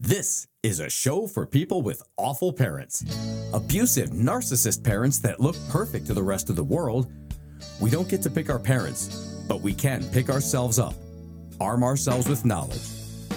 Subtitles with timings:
[0.00, 3.02] This is a show for people with awful parents.
[3.54, 7.10] Abusive, narcissist parents that look perfect to the rest of the world.
[7.80, 9.06] We don't get to pick our parents,
[9.48, 10.92] but we can pick ourselves up,
[11.62, 12.86] arm ourselves with knowledge,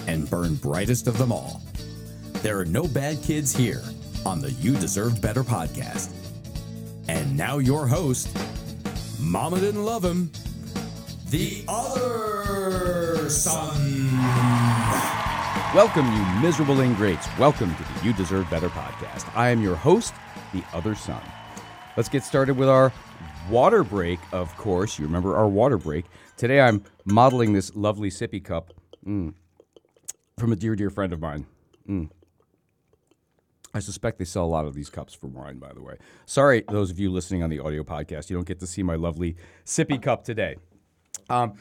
[0.06, 1.62] and burn brightest of them all.
[2.42, 3.82] There are no bad kids here
[4.26, 6.12] on the You Deserved Better podcast.
[7.08, 8.36] And now your host,
[9.18, 10.30] Mama didn't love him,
[11.30, 13.89] the other son.
[15.72, 17.28] Welcome, you miserable ingrates.
[17.38, 19.30] Welcome to the You Deserve Better podcast.
[19.36, 20.12] I am your host,
[20.52, 21.22] the other son.
[21.96, 22.92] Let's get started with our
[23.48, 24.98] water break, of course.
[24.98, 26.06] You remember our water break.
[26.36, 28.74] Today I'm modeling this lovely sippy cup
[29.06, 29.32] mm,
[30.36, 31.46] from a dear, dear friend of mine.
[31.88, 32.10] Mm.
[33.72, 35.98] I suspect they sell a lot of these cups for wine, by the way.
[36.26, 38.96] Sorry, those of you listening on the audio podcast, you don't get to see my
[38.96, 40.56] lovely sippy cup today.
[41.28, 41.52] Um,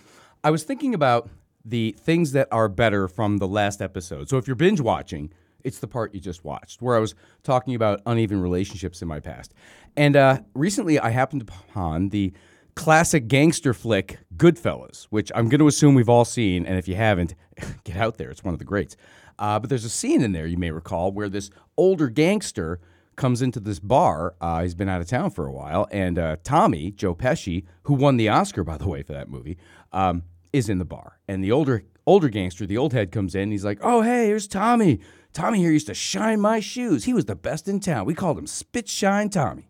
[0.44, 1.30] I was thinking about
[1.66, 4.30] the things that are better from the last episode.
[4.30, 5.31] So if you're binge watching,
[5.63, 9.20] it's the part you just watched, where I was talking about uneven relationships in my
[9.20, 9.54] past.
[9.98, 12.34] And uh, recently I happened upon the
[12.76, 16.65] classic gangster flick, Goodfellas, which I'm going to assume we've all seen.
[16.65, 17.35] And if you haven't,
[17.84, 18.30] get out there.
[18.30, 18.96] It's one of the greats.
[19.37, 22.80] Uh, but there's a scene in there, you may recall, where this older gangster
[23.15, 24.35] comes into this bar.
[24.40, 25.87] Uh, he's been out of town for a while.
[25.91, 29.57] And uh, Tommy, Joe Pesci, who won the Oscar, by the way, for that movie,
[29.91, 31.20] um, is in the bar.
[31.28, 33.44] And the older older gangster, the old head, comes in.
[33.44, 35.00] And he's like, "Oh, hey, here's Tommy.
[35.32, 37.05] Tommy here used to shine my shoes.
[37.05, 38.05] He was the best in town.
[38.05, 39.70] We called him Spit Shine Tommy."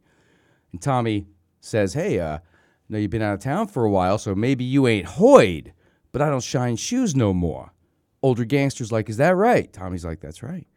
[0.72, 1.28] And Tommy
[1.60, 2.40] says, "Hey, uh,
[2.88, 5.74] know you've been out of town for a while, so maybe you ain't Hoyd,
[6.12, 7.74] but I don't shine shoes no more."
[8.22, 10.68] Older gangster's like, "Is that right?" Tommy's like, "That's right."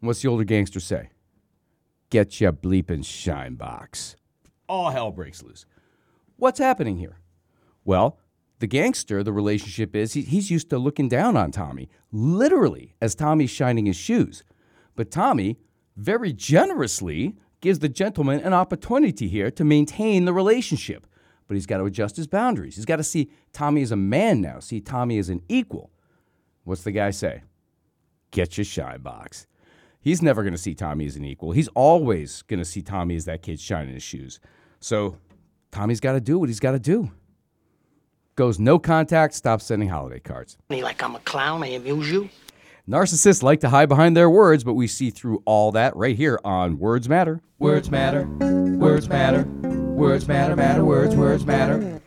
[0.00, 1.10] And what's the older gangster say?
[2.08, 4.16] Get your bleeping shine box.
[4.68, 5.66] All hell breaks loose.
[6.36, 7.18] What's happening here?
[7.84, 8.18] Well,
[8.60, 13.14] the gangster, the relationship is he, he's used to looking down on Tommy, literally, as
[13.14, 14.44] Tommy's shining his shoes.
[14.96, 15.58] But Tommy
[15.96, 21.06] very generously gives the gentleman an opportunity here to maintain the relationship.
[21.48, 22.76] But he's got to adjust his boundaries.
[22.76, 25.90] He's got to see Tommy as a man now, see Tommy as an equal.
[26.64, 27.42] What's the guy say?
[28.30, 29.46] Get your shine box.
[30.02, 31.52] He's never going to see Tommy as an equal.
[31.52, 34.38] He's always going to see Tommy as that kid shining his shoes.
[34.80, 35.16] So
[35.72, 37.10] Tommy's got to do what he's got to do
[38.40, 40.56] goes no contact, stop sending holiday cards.
[40.70, 42.30] Like I'm a clown, I amuse you.
[42.88, 46.40] Narcissists like to hide behind their words, but we see through all that right here
[46.42, 47.42] on Words Matter.
[47.58, 48.26] Words matter.
[48.78, 49.42] Words matter.
[49.42, 52.00] Words matter, matter, words, words matter.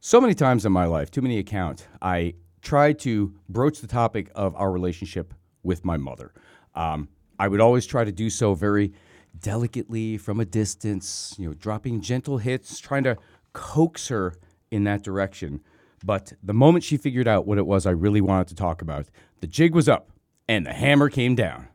[0.00, 4.30] So many times in my life, too many account, I tried to broach the topic
[4.34, 6.34] of our relationship with my mother.
[6.74, 8.92] Um, I would always try to do so very
[9.40, 13.16] delicately from a distance, you know, dropping gentle hits, trying to
[13.54, 14.34] coax her
[14.70, 15.60] in that direction.
[16.04, 19.06] But the moment she figured out what it was I really wanted to talk about,
[19.40, 20.10] the jig was up
[20.48, 21.68] and the hammer came down.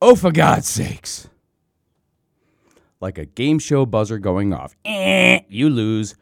[0.00, 1.28] Oh, for God's sakes.
[3.00, 4.74] Like a game show buzzer going off.
[4.84, 6.14] Eh, you lose.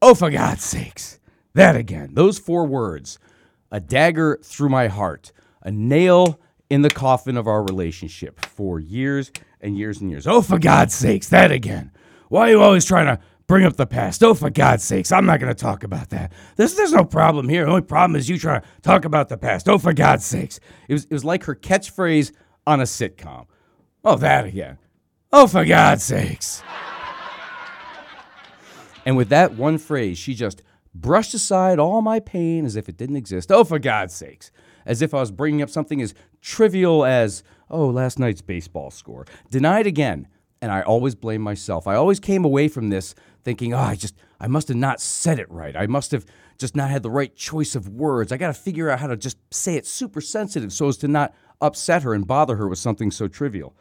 [0.00, 1.18] Oh, for God's sakes.
[1.54, 2.10] That again.
[2.14, 3.18] Those four words.
[3.70, 5.32] A dagger through my heart.
[5.62, 6.38] A nail
[6.70, 10.26] in the coffin of our relationship for years and years and years.
[10.26, 11.28] Oh, for God's sakes.
[11.28, 11.90] That again.
[12.28, 14.22] Why are you always trying to bring up the past.
[14.22, 16.32] Oh, for God's sakes, I'm not going to talk about that.
[16.54, 17.64] There's, there's no problem here.
[17.64, 19.68] The only problem is you trying to talk about the past.
[19.68, 20.60] Oh, for God's sakes.
[20.86, 22.30] It was, it was like her catchphrase
[22.66, 23.46] on a sitcom.
[24.04, 24.78] Oh, that again.
[25.32, 26.62] Oh, for God's sakes.
[29.04, 30.62] and with that one phrase, she just
[30.94, 33.50] brushed aside all my pain as if it didn't exist.
[33.50, 34.50] Oh, for God's sakes.
[34.84, 39.26] As if I was bringing up something as trivial as, oh, last night's baseball score.
[39.50, 40.28] Denied again
[40.60, 41.86] and I always blame myself.
[41.86, 43.14] I always came away from this
[43.48, 45.74] thinking, oh, I just, I must have not said it right.
[45.74, 46.26] I must have
[46.58, 48.30] just not had the right choice of words.
[48.30, 51.08] I got to figure out how to just say it super sensitive so as to
[51.08, 53.74] not upset her and bother her with something so trivial.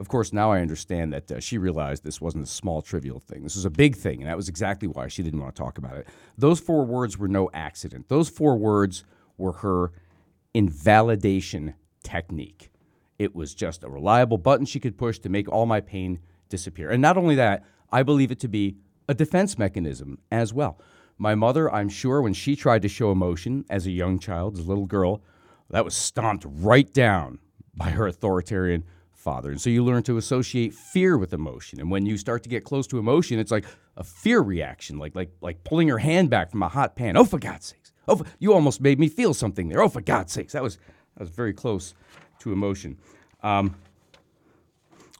[0.00, 3.44] Of course, now I understand that uh, she realized this wasn't a small, trivial thing.
[3.44, 5.78] This was a big thing, and that was exactly why she didn't want to talk
[5.78, 6.08] about it.
[6.36, 8.08] Those four words were no accident.
[8.08, 9.04] Those four words
[9.38, 9.92] were her
[10.52, 12.72] invalidation technique.
[13.20, 16.90] It was just a reliable button she could push to make all my pain disappear.
[16.90, 18.78] And not only that, I believe it to be
[19.12, 20.80] a defense mechanism as well.
[21.18, 24.64] My mother, I'm sure, when she tried to show emotion as a young child, as
[24.64, 25.22] a little girl,
[25.70, 27.38] that was stomped right down
[27.76, 29.50] by her authoritarian father.
[29.50, 31.78] And so you learn to associate fear with emotion.
[31.78, 33.66] And when you start to get close to emotion, it's like
[33.96, 37.16] a fear reaction, like like like pulling your hand back from a hot pan.
[37.16, 37.92] Oh, for God's sakes!
[38.08, 39.82] Oh, for, you almost made me feel something there.
[39.82, 40.54] Oh, for God's sakes!
[40.54, 40.76] That was
[41.14, 41.94] that was very close
[42.40, 42.98] to emotion.
[43.42, 43.76] Um,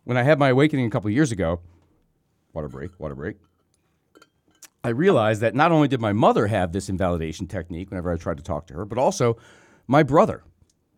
[0.04, 1.60] when I had my awakening a couple years ago,
[2.54, 3.36] water break, water break.
[4.84, 8.38] I realized that not only did my mother have this invalidation technique whenever I tried
[8.38, 9.36] to talk to her, but also
[9.86, 10.42] my brother.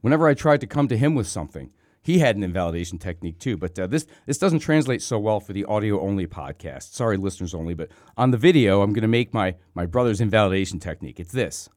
[0.00, 1.70] Whenever I tried to come to him with something,
[2.02, 3.56] he had an invalidation technique too.
[3.56, 6.94] But uh, this this doesn't translate so well for the audio only podcast.
[6.94, 7.74] Sorry, listeners only.
[7.74, 11.18] But on the video, I'm going to make my my brother's invalidation technique.
[11.18, 11.70] It's this.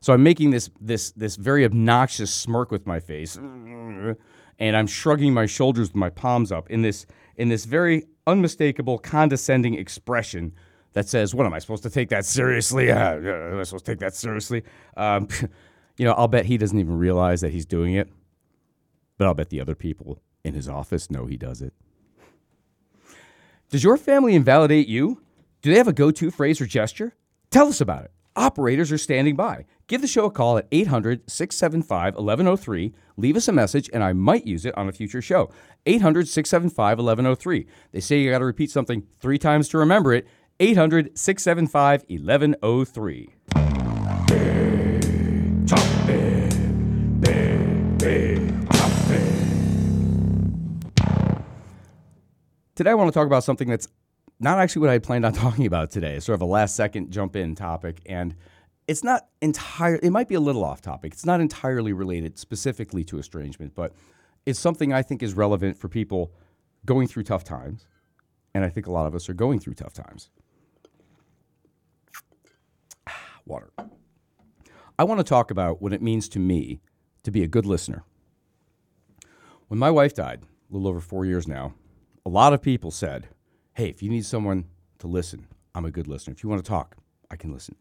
[0.00, 4.16] So I'm making this this this very obnoxious smirk with my face, and
[4.76, 7.06] I'm shrugging my shoulders with my palms up in this
[7.36, 10.52] in this very unmistakable condescending expression
[10.92, 12.90] that says, "What am I supposed to take that seriously?
[12.90, 14.62] Uh, uh, am I supposed to take that seriously?"
[14.96, 15.28] Um,
[15.96, 18.08] you know, I'll bet he doesn't even realize that he's doing it,
[19.18, 21.72] but I'll bet the other people in his office know he does it.
[23.70, 25.22] Does your family invalidate you?
[25.62, 27.14] Do they have a go-to phrase or gesture?
[27.50, 28.10] Tell us about it.
[28.36, 29.64] Operators are standing by.
[29.92, 32.94] Give the show a call at 800 675 1103.
[33.18, 35.50] Leave us a message, and I might use it on a future show.
[35.84, 37.66] 800 675 1103.
[37.92, 40.26] They say you got to repeat something three times to remember it.
[40.60, 43.28] 800 675 1103.
[52.74, 53.88] Today, I want to talk about something that's
[54.40, 56.14] not actually what I planned on talking about today.
[56.14, 58.00] It's sort of a last second jump in topic.
[58.06, 58.34] And
[58.88, 61.12] it's not entirely, it might be a little off topic.
[61.12, 63.92] It's not entirely related specifically to estrangement, but
[64.44, 66.32] it's something I think is relevant for people
[66.84, 67.86] going through tough times.
[68.54, 70.30] And I think a lot of us are going through tough times.
[73.46, 73.72] Water.
[74.98, 76.80] I want to talk about what it means to me
[77.22, 78.04] to be a good listener.
[79.68, 81.74] When my wife died, a little over four years now,
[82.26, 83.28] a lot of people said,
[83.74, 84.66] Hey, if you need someone
[84.98, 86.34] to listen, I'm a good listener.
[86.34, 86.96] If you want to talk,
[87.30, 87.76] I can listen.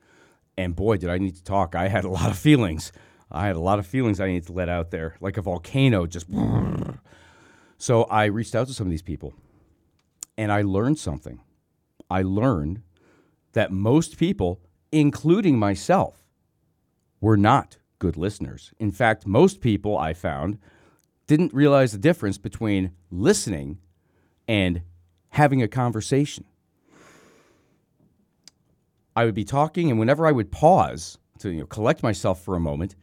[0.62, 1.76] And boy, did I need to talk.
[1.76, 2.92] I had a lot of feelings.
[3.32, 6.06] I had a lot of feelings I needed to let out there, like a volcano
[6.06, 6.28] just.
[7.78, 9.34] So I reached out to some of these people
[10.38, 11.42] and I learned something.
[12.12, 12.84] I learned
[13.54, 14.60] that most people,
[14.92, 16.24] including myself,
[17.20, 18.72] were not good listeners.
[18.80, 20.60] In fact, most people I found
[21.26, 23.80] didn't realize the difference between listening
[24.48, 24.84] and
[25.30, 26.46] having a conversation.
[29.16, 32.56] I would be talking, and whenever I would pause to you know, collect myself for
[32.56, 32.96] a moment,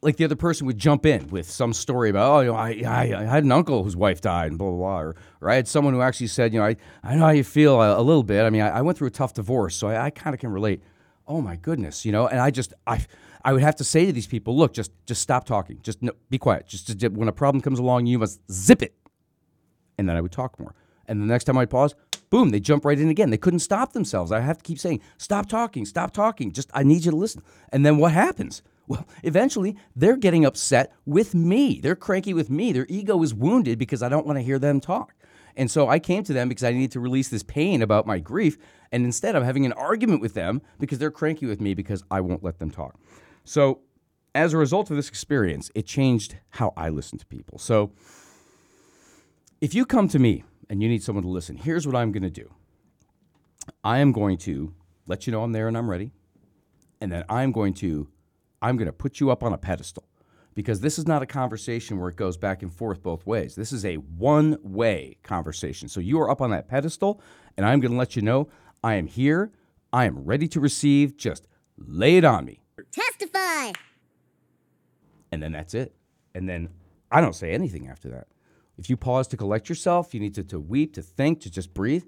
[0.00, 2.82] like the other person would jump in with some story about, oh, you know, I,
[2.86, 5.00] I, I had an uncle whose wife died, and blah, blah, blah.
[5.00, 7.44] Or, or I had someone who actually said, you know, I, I know how you
[7.44, 8.44] feel a, a little bit.
[8.44, 10.50] I mean, I, I went through a tough divorce, so I, I kind of can
[10.50, 10.82] relate.
[11.26, 13.04] Oh, my goodness, you know, and I just, I,
[13.44, 15.80] I would have to say to these people, look, just, just stop talking.
[15.82, 16.66] Just no, be quiet.
[16.66, 18.94] Just, just when a problem comes along, you must zip it.
[19.98, 20.74] And then I would talk more.
[21.06, 21.94] And the next time I'd pause,
[22.30, 23.30] boom, they jump right in again.
[23.30, 24.32] They couldn't stop themselves.
[24.32, 26.52] I have to keep saying, stop talking, stop talking.
[26.52, 27.42] Just, I need you to listen.
[27.70, 28.62] And then what happens?
[28.88, 31.78] Well, eventually they're getting upset with me.
[31.78, 32.72] They're cranky with me.
[32.72, 35.12] Their ego is wounded because I don't want to hear them talk.
[35.58, 38.18] And so I came to them because I needed to release this pain about my
[38.18, 38.56] grief.
[38.90, 42.22] And instead, I'm having an argument with them because they're cranky with me because I
[42.22, 42.94] won't let them talk.
[43.44, 43.80] So,
[44.34, 47.58] as a result of this experience, it changed how I listen to people.
[47.58, 47.92] So,
[49.60, 52.22] if you come to me and you need someone to listen, here's what I'm going
[52.22, 52.50] to do
[53.84, 54.74] I am going to
[55.06, 56.12] let you know I'm there and I'm ready.
[57.00, 58.08] And then I'm going to
[58.60, 60.04] I'm going to put you up on a pedestal
[60.54, 63.54] because this is not a conversation where it goes back and forth both ways.
[63.54, 65.88] This is a one way conversation.
[65.88, 67.20] So you are up on that pedestal,
[67.56, 68.48] and I'm going to let you know
[68.82, 69.52] I am here.
[69.92, 71.16] I am ready to receive.
[71.16, 72.60] Just lay it on me.
[72.90, 73.72] Testify.
[75.30, 75.94] And then that's it.
[76.34, 76.70] And then
[77.10, 78.26] I don't say anything after that.
[78.78, 81.74] If you pause to collect yourself, you need to, to weep, to think, to just
[81.74, 82.04] breathe.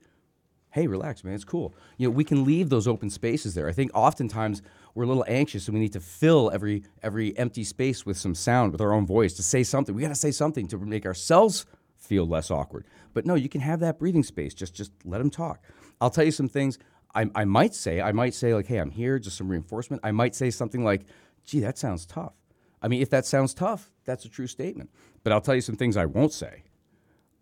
[0.71, 1.35] Hey, relax, man.
[1.35, 1.75] It's cool.
[1.99, 3.69] You know, we can leave those open spaces there.
[3.69, 4.62] I think oftentimes
[4.95, 8.37] we're a little anxious and we need to fill every every empty space with some
[8.37, 9.95] sound, with our own voice, to say something.
[9.95, 12.87] We got to say something to make ourselves feel less awkward.
[13.12, 14.55] But no, you can have that breathing space.
[14.55, 15.61] Just just let them talk.
[16.00, 16.79] I'll tell you some things
[17.15, 18.00] I, I might say.
[18.00, 20.00] I might say like, hey, I'm here, just some reinforcement.
[20.05, 21.03] I might say something like,
[21.45, 22.35] gee, that sounds tough.
[22.82, 24.90] I mean, if that sounds tough, that's a true statement.
[25.22, 26.64] But I'll tell you some things I won't say.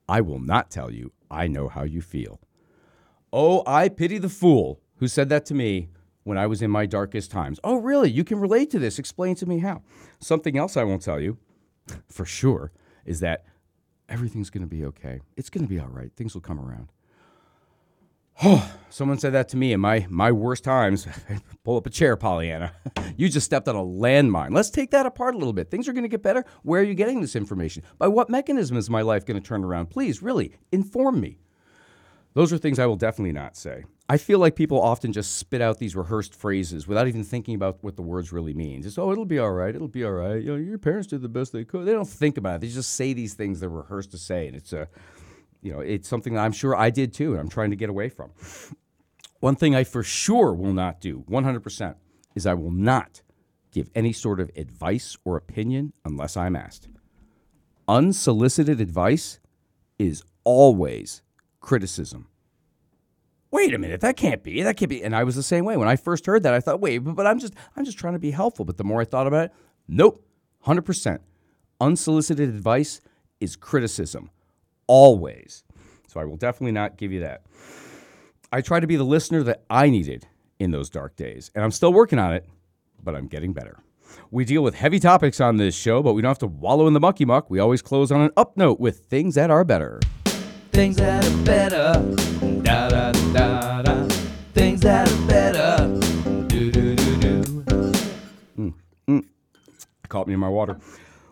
[0.09, 2.41] I will not tell you, I know how you feel.
[3.33, 5.91] Oh, I pity the fool who said that to me
[6.25, 7.61] when I was in my darkest times.
[7.63, 8.11] Oh, really?
[8.11, 8.99] You can relate to this.
[8.99, 9.83] Explain to me how.
[10.21, 11.39] Something else I won't tell you,
[12.09, 12.73] for sure,
[13.05, 13.45] is that
[14.09, 15.21] everything's going to be okay.
[15.37, 16.11] It's going to be all right.
[16.17, 16.89] Things will come around.
[18.45, 21.09] Oh, someone said that to me in my my worst times.
[21.65, 22.73] Pull up a chair, Pollyanna.
[23.17, 24.55] you just stepped on a landmine.
[24.55, 25.71] Let's take that apart a little bit.
[25.71, 26.45] Things are going to get better.
[26.63, 27.83] Where are you getting this information?
[27.99, 29.87] By what mechanism is my life going to turn around?
[29.87, 31.39] Please, really, inform me.
[32.35, 33.85] Those are things I will definitely not say.
[34.09, 37.83] I feel like people often just spit out these rehearsed phrases without even thinking about
[37.83, 38.83] what the words really mean.
[38.83, 39.75] Just, oh, it'll be all right.
[39.75, 40.41] It'll be all right.
[40.41, 41.85] You know, your parents did the best they could.
[41.85, 42.61] They don't think about it.
[42.61, 44.47] They just say these things they're rehearsed to say.
[44.47, 44.89] And it's a,
[45.63, 47.91] you know, it's something that I'm sure I did too, and I'm trying to get
[47.91, 48.31] away from.
[49.41, 51.95] One thing I for sure will not do, 100%,
[52.35, 53.23] is I will not
[53.73, 56.89] give any sort of advice or opinion unless I'm asked.
[57.87, 59.41] Unsolicited advice
[59.99, 61.23] is always
[61.61, 62.29] criticism.
[63.51, 64.63] Wait a minute, that can't be.
[64.63, 65.03] That can't be.
[65.03, 65.77] And I was the same way.
[65.77, 68.13] When I first heard that, I thought, wait, but, but I'm just I'm just trying
[68.13, 68.65] to be helpful.
[68.65, 69.53] But the more I thought about it,
[69.87, 70.25] nope.
[70.67, 71.21] 100%.
[71.81, 73.01] Unsolicited advice
[73.41, 74.31] is criticism.
[74.89, 75.63] Always.
[76.09, 77.43] So I will definitely not give you that.
[78.51, 80.27] I try to be the listener that I needed
[80.59, 82.49] in those dark days, and I'm still working on it,
[83.05, 83.79] but I'm getting better.
[84.31, 86.95] We deal with heavy topics on this show, but we don't have to wallow in
[86.95, 87.51] the mucky muck.
[87.51, 90.01] We always close on an up note with things that are better.
[90.73, 91.93] Things that are better.
[92.63, 94.09] Da da da da.
[94.55, 95.99] Things that are better.
[96.49, 97.43] Do do do do.
[98.57, 98.75] Mm,
[99.09, 99.25] mm.
[100.09, 100.79] Caught me in my water.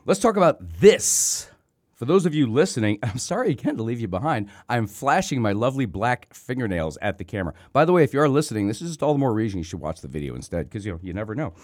[0.05, 1.49] Let's talk about this.
[1.97, 4.51] For those of you listening, I'm sorry again to leave you behind.
[4.69, 7.55] I'm flashing my lovely black fingernails at the camera.
[7.73, 9.65] By the way, if you are listening, this is just all the more reason you
[9.65, 11.55] should watch the video instead, because you know you never know.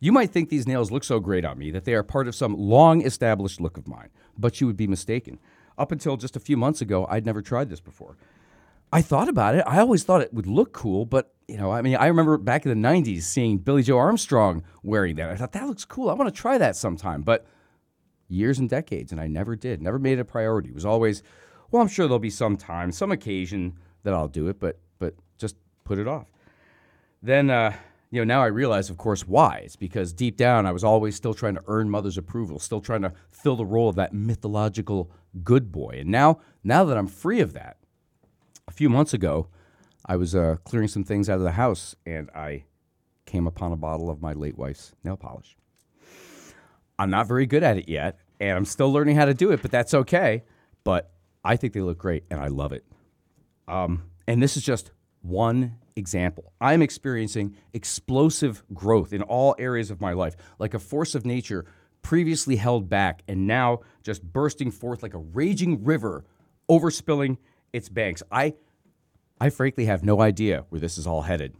[0.00, 2.34] You might think these nails look so great on me that they are part of
[2.34, 5.38] some long established look of mine, but you would be mistaken.
[5.78, 8.16] Up until just a few months ago, I'd never tried this before.
[8.92, 9.64] I thought about it.
[9.66, 12.64] I always thought it would look cool, but you know, I mean, I remember back
[12.64, 15.30] in the '90s seeing Billie Joe Armstrong wearing that.
[15.30, 16.08] I thought that looks cool.
[16.08, 17.22] I want to try that sometime.
[17.22, 17.46] But
[18.28, 19.82] years and decades, and I never did.
[19.82, 20.70] Never made it a priority.
[20.70, 21.22] It was always,
[21.70, 25.14] well, I'm sure there'll be some time, some occasion that I'll do it, but but
[25.38, 26.30] just put it off.
[27.22, 27.74] Then, uh,
[28.10, 29.62] you know, now I realize, of course, why.
[29.64, 33.02] It's because deep down I was always still trying to earn mother's approval, still trying
[33.02, 35.10] to fill the role of that mythological
[35.42, 35.98] good boy.
[36.00, 37.76] And now, now that I'm free of that,
[38.68, 39.48] a few months ago,
[40.06, 42.64] I was uh, clearing some things out of the house, and I
[43.26, 45.56] came upon a bottle of my late wife's nail polish.
[46.98, 49.62] I'm not very good at it yet, and I'm still learning how to do it,
[49.62, 50.44] but that's okay.
[50.84, 51.10] But
[51.44, 52.84] I think they look great, and I love it.
[53.68, 56.52] Um, and this is just one example.
[56.60, 61.66] I'm experiencing explosive growth in all areas of my life, like a force of nature
[62.02, 66.24] previously held back and now just bursting forth like a raging river,
[66.70, 67.38] overspilling
[67.72, 68.22] its banks.
[68.30, 68.54] I,
[69.40, 71.56] I frankly have no idea where this is all headed,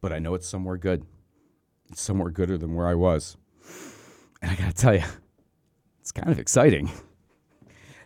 [0.00, 1.04] but I know it's somewhere good.
[1.90, 3.36] It's somewhere gooder than where I was.
[4.44, 5.02] And I gotta tell you,
[6.02, 6.90] it's kind of exciting.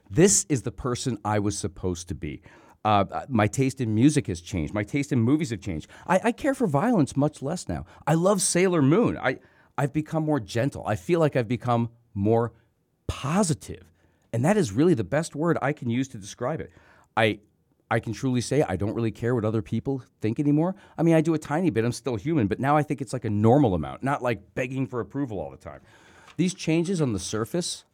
[0.09, 2.42] This is the person I was supposed to be.
[2.85, 4.73] Uh, my taste in music has changed.
[4.73, 5.88] My taste in movies have changed.
[6.07, 7.87] I, I care for violence much less now.
[8.07, 9.18] I love Sailor Moon.
[9.18, 9.40] I,
[9.76, 10.87] I've become more gentle.
[10.87, 12.52] I feel like I've become more
[13.09, 13.92] positive.
[14.33, 16.71] And that is really the best word I can use to describe it.
[17.16, 17.40] I,
[17.90, 20.76] I can truly say I don't really care what other people think anymore.
[20.97, 21.85] I mean, I do a tiny bit.
[21.85, 24.87] I'm still human, but now I think it's like a normal amount, not like begging
[24.87, 25.80] for approval all the time.
[26.38, 27.85] These changes on the surface,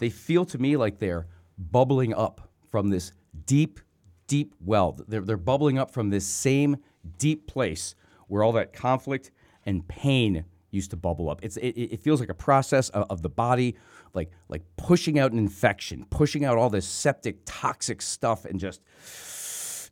[0.00, 3.12] they feel to me like they're bubbling up from this
[3.46, 3.78] deep,
[4.26, 4.98] deep well.
[5.06, 6.78] They're, they're bubbling up from this same
[7.18, 7.94] deep place
[8.26, 9.30] where all that conflict
[9.64, 11.38] and pain used to bubble up.
[11.44, 13.76] It's, it, it feels like a process of, of the body,
[14.12, 18.82] like, like pushing out an infection, pushing out all this septic, toxic stuff, and just,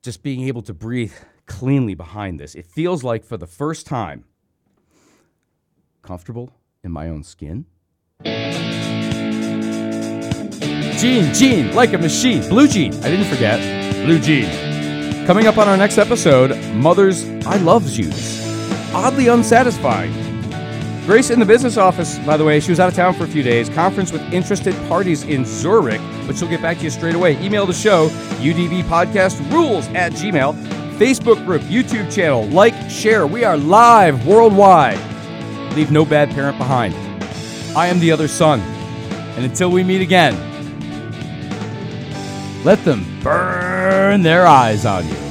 [0.02, 1.14] just being able to breathe
[1.47, 2.57] cleanly behind this.
[2.57, 4.25] It feels like for the first time,
[6.02, 6.52] comfortable
[6.83, 7.66] in my own skin.
[10.99, 12.49] Gene, Gene, like a machine.
[12.49, 13.61] Blue Jean, I didn't forget.
[14.06, 15.26] Blue Jean.
[15.26, 18.42] Coming up on our next episode, Mother's I Loves Yous.
[18.94, 20.12] Oddly unsatisfying.
[21.04, 23.28] Grace in the business office, by the way, she was out of town for a
[23.28, 23.68] few days.
[23.68, 27.40] Conference with interested parties in Zurich, but she'll get back to you straight away.
[27.44, 28.08] Email the show,
[28.40, 30.54] UDB Podcast Rules at Gmail.
[30.96, 33.26] Facebook group, YouTube channel, like, share.
[33.26, 34.99] We are live worldwide.
[35.75, 36.94] Leave no bad parent behind.
[37.76, 38.61] I am the other son.
[39.37, 40.35] And until we meet again,
[42.64, 45.25] let them burn their eyes on you.